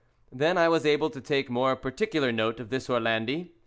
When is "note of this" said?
2.31-2.87